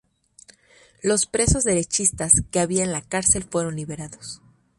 Los 1.03 1.27
presos 1.27 1.63
derechistas 1.63 2.31
que 2.49 2.59
había 2.59 2.83
en 2.83 2.91
la 2.91 3.03
cárcel 3.03 3.43
fueron 3.43 3.75
liberados. 3.75 4.41